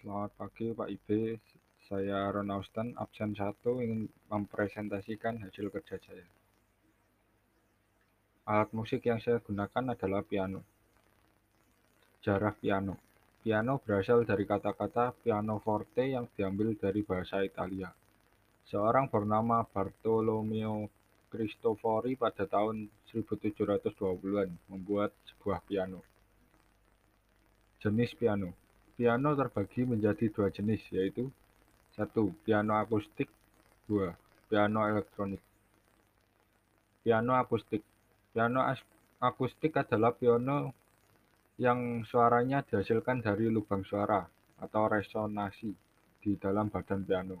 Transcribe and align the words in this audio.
Selamat 0.00 0.32
pagi 0.32 0.72
Pak 0.72 0.88
Ibe, 0.88 1.36
saya 1.84 2.32
Ron 2.32 2.48
Austin, 2.48 2.96
absen 2.96 3.36
1 3.36 3.60
ingin 3.84 4.08
mempresentasikan 4.32 5.36
hasil 5.44 5.68
kerja 5.68 6.00
saya. 6.00 6.24
Alat 8.48 8.72
musik 8.72 9.04
yang 9.04 9.20
saya 9.20 9.44
gunakan 9.44 9.92
adalah 9.92 10.24
piano. 10.24 10.64
Sejarah 12.16 12.56
piano. 12.56 12.96
Piano 13.44 13.76
berasal 13.76 14.24
dari 14.24 14.48
kata-kata 14.48 15.20
pianoforte 15.20 16.08
yang 16.08 16.32
diambil 16.32 16.72
dari 16.80 17.04
bahasa 17.04 17.44
Italia. 17.44 17.92
Seorang 18.72 19.12
bernama 19.12 19.68
Bartolomeo 19.68 20.88
Cristofori 21.28 22.16
pada 22.16 22.48
tahun 22.48 22.88
1720-an 23.12 24.48
membuat 24.64 25.12
sebuah 25.28 25.60
piano. 25.68 26.00
Jenis 27.84 28.16
piano. 28.16 28.69
Piano 29.00 29.32
terbagi 29.32 29.88
menjadi 29.88 30.28
dua 30.28 30.52
jenis, 30.52 30.84
yaitu 30.92 31.32
satu 31.96 32.36
Piano 32.44 32.76
akustik 32.76 33.32
dua 33.88 34.12
Piano 34.44 34.84
elektronik 34.84 35.40
Piano 37.00 37.32
akustik 37.32 37.80
Piano 38.36 38.60
akustik 39.24 39.72
adalah 39.72 40.12
piano 40.12 40.76
yang 41.56 42.04
suaranya 42.04 42.60
dihasilkan 42.60 43.24
dari 43.24 43.48
lubang 43.48 43.88
suara 43.88 44.20
atau 44.60 44.84
resonasi 44.84 45.72
di 46.20 46.36
dalam 46.36 46.68
badan 46.68 47.00
piano. 47.00 47.40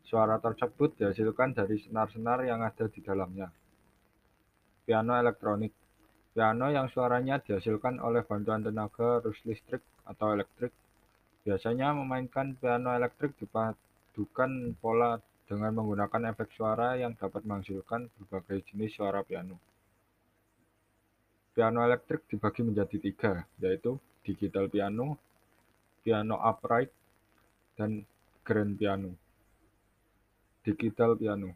Suara 0.00 0.40
tersebut 0.40 0.96
dihasilkan 0.96 1.52
dari 1.52 1.76
senar-senar 1.76 2.40
yang 2.48 2.64
ada 2.64 2.88
di 2.88 3.04
dalamnya. 3.04 3.52
Piano 4.88 5.12
elektronik 5.12 5.76
Piano 6.32 6.72
yang 6.72 6.88
suaranya 6.88 7.36
dihasilkan 7.36 8.00
oleh 8.00 8.24
bantuan 8.24 8.64
tenaga 8.64 9.20
arus 9.20 9.36
listrik 9.44 9.84
atau 10.08 10.32
elektrik 10.32 10.72
Biasanya 11.46 11.94
memainkan 11.94 12.58
piano 12.58 12.90
elektrik 12.90 13.38
dipadukan 13.38 14.74
pola 14.82 15.14
dengan 15.46 15.78
menggunakan 15.78 16.34
efek 16.34 16.50
suara 16.58 16.98
yang 16.98 17.14
dapat 17.14 17.46
menghasilkan 17.46 18.10
berbagai 18.18 18.66
jenis 18.66 18.98
suara 18.98 19.22
piano. 19.22 19.54
Piano 21.54 21.86
elektrik 21.86 22.26
dibagi 22.26 22.66
menjadi 22.66 22.98
tiga, 22.98 23.32
yaitu 23.62 23.94
digital 24.26 24.66
piano, 24.66 25.14
piano 26.02 26.34
upright, 26.42 26.90
dan 27.78 28.02
grand 28.42 28.74
piano. 28.74 29.14
Digital 30.66 31.14
piano 31.14 31.54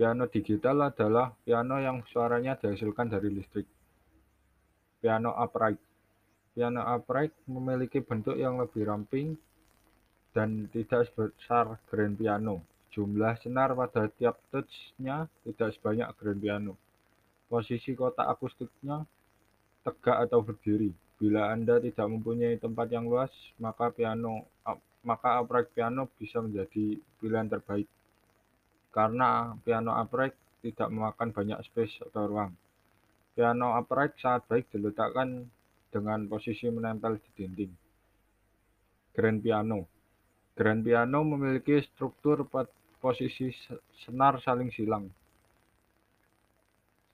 Piano 0.00 0.24
digital 0.32 0.88
adalah 0.88 1.28
piano 1.44 1.76
yang 1.76 2.00
suaranya 2.08 2.56
dihasilkan 2.56 3.12
dari 3.12 3.28
listrik. 3.36 3.68
Piano 4.96 5.36
upright 5.36 5.76
Piano 6.60 6.84
upright 6.84 7.32
memiliki 7.48 8.04
bentuk 8.04 8.36
yang 8.36 8.60
lebih 8.60 8.84
ramping 8.84 9.32
dan 10.36 10.68
tidak 10.68 11.08
sebesar 11.08 11.80
grand 11.88 12.20
piano. 12.20 12.60
Jumlah 12.92 13.40
senar 13.40 13.72
pada 13.72 14.12
tiap 14.12 14.36
touch-nya 14.52 15.24
tidak 15.40 15.72
sebanyak 15.80 16.12
grand 16.20 16.36
piano. 16.36 16.76
Posisi 17.48 17.96
kotak 17.96 18.28
akustiknya 18.28 19.08
tegak 19.88 20.28
atau 20.28 20.44
berdiri. 20.44 20.92
Bila 21.16 21.48
Anda 21.48 21.80
tidak 21.80 22.04
mempunyai 22.12 22.60
tempat 22.60 22.92
yang 22.92 23.08
luas, 23.08 23.32
maka 23.56 23.88
piano 23.88 24.44
maka 25.00 25.40
upright 25.40 25.72
piano 25.72 26.12
bisa 26.20 26.44
menjadi 26.44 27.00
pilihan 27.24 27.48
terbaik. 27.48 27.88
Karena 28.92 29.56
piano 29.64 29.96
upright 29.96 30.36
tidak 30.60 30.92
memakan 30.92 31.32
banyak 31.32 31.56
space 31.72 32.04
atau 32.04 32.28
ruang. 32.28 32.52
Piano 33.32 33.80
upright 33.80 34.20
sangat 34.20 34.44
baik 34.44 34.68
diletakkan 34.68 35.48
dengan 35.90 36.24
posisi 36.30 36.70
menempel 36.70 37.18
di 37.18 37.30
dinding. 37.34 37.72
Grand 39.10 39.42
piano 39.42 40.00
Grand 40.60 40.84
piano 40.84 41.24
memiliki 41.24 41.80
struktur 41.80 42.44
posisi 43.00 43.48
senar 44.04 44.44
saling 44.44 44.68
silang. 44.68 45.08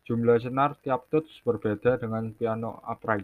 Jumlah 0.03 0.43
senar 0.43 0.75
tiap 0.83 1.07
tuts 1.15 1.31
berbeda 1.47 1.95
dengan 1.95 2.35
piano 2.35 2.83
upright. 2.83 3.23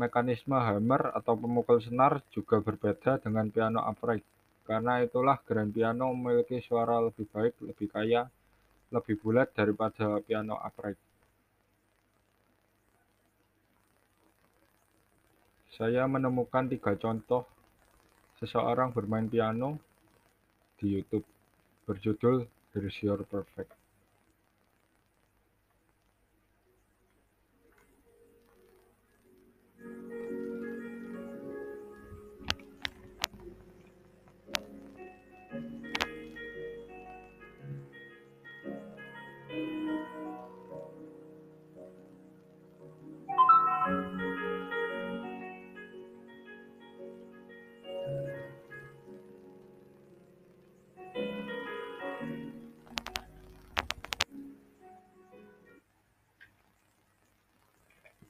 Mekanisme 0.00 0.56
hammer 0.56 1.12
atau 1.12 1.36
pemukul 1.36 1.84
senar 1.84 2.24
juga 2.32 2.64
berbeda 2.64 3.20
dengan 3.20 3.52
piano 3.52 3.84
upright. 3.84 4.24
Karena 4.64 5.04
itulah 5.04 5.36
grand 5.44 5.68
piano 5.68 6.16
memiliki 6.16 6.64
suara 6.64 6.96
lebih 7.02 7.28
baik, 7.28 7.60
lebih 7.68 7.92
kaya, 7.92 8.24
lebih 8.88 9.20
bulat 9.20 9.52
daripada 9.52 10.24
piano 10.24 10.56
upright. 10.56 11.11
Saya 15.72 16.04
menemukan 16.04 16.68
tiga 16.68 16.92
contoh 17.00 17.48
seseorang 18.36 18.92
bermain 18.92 19.24
piano 19.24 19.80
di 20.76 21.00
YouTube 21.00 21.24
berjudul 21.88 22.44
Here's 22.76 22.96
Your 23.00 23.24
Perfect. 23.24 23.81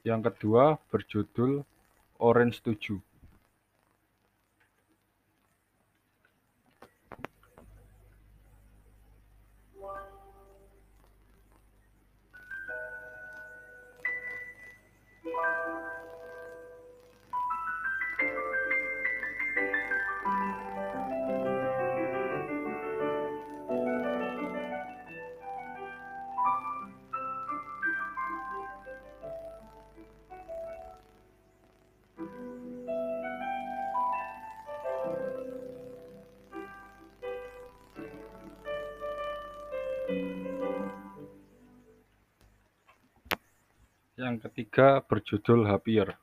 Yang 0.03 0.35
kedua 0.35 0.83
berjudul 0.91 1.63
Orange 2.19 2.59
7. 2.59 2.99
Yang 44.13 44.45
ketiga 44.45 45.01
berjudul 45.01 45.65
Happier. 45.65 46.13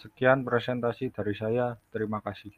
Sekian 0.00 0.48
presentasi 0.48 1.12
dari 1.12 1.36
saya, 1.36 1.76
terima 1.92 2.24
kasih. 2.24 2.56